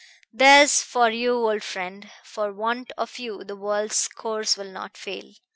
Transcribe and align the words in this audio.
"There's 0.33 0.81
for 0.81 1.11
you, 1.11 1.33
old 1.47 1.61
friend! 1.63 2.09
For 2.23 2.51
want 2.51 2.91
of 2.97 3.19
you 3.19 3.43
the 3.43 3.55
world's 3.55 4.07
course 4.07 4.57
will 4.57 4.71
not 4.71 4.97
fail. 4.97 5.35